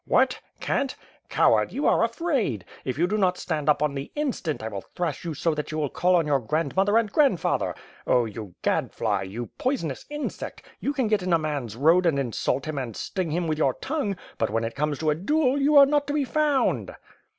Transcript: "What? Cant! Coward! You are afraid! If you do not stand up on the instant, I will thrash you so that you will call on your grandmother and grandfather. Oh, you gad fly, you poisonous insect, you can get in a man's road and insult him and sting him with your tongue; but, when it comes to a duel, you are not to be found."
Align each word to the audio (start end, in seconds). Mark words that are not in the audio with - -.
"What? 0.07 0.39
Cant! 0.59 0.95
Coward! 1.29 1.71
You 1.71 1.85
are 1.85 2.03
afraid! 2.03 2.65
If 2.83 2.97
you 2.97 3.05
do 3.05 3.19
not 3.19 3.37
stand 3.37 3.69
up 3.69 3.83
on 3.83 3.93
the 3.93 4.11
instant, 4.15 4.63
I 4.63 4.67
will 4.67 4.81
thrash 4.95 5.23
you 5.23 5.35
so 5.35 5.53
that 5.53 5.71
you 5.71 5.77
will 5.77 5.91
call 5.91 6.15
on 6.15 6.25
your 6.25 6.39
grandmother 6.39 6.97
and 6.97 7.11
grandfather. 7.11 7.75
Oh, 8.07 8.25
you 8.25 8.55
gad 8.63 8.91
fly, 8.91 9.21
you 9.21 9.51
poisonous 9.59 10.07
insect, 10.09 10.63
you 10.79 10.91
can 10.91 11.07
get 11.07 11.21
in 11.21 11.33
a 11.33 11.37
man's 11.37 11.75
road 11.75 12.07
and 12.07 12.17
insult 12.17 12.65
him 12.65 12.79
and 12.79 12.97
sting 12.97 13.29
him 13.29 13.45
with 13.47 13.59
your 13.59 13.75
tongue; 13.75 14.17
but, 14.39 14.49
when 14.49 14.63
it 14.63 14.73
comes 14.73 14.97
to 14.97 15.11
a 15.11 15.13
duel, 15.15 15.61
you 15.61 15.77
are 15.77 15.85
not 15.85 16.07
to 16.07 16.13
be 16.13 16.25
found." 16.25 16.95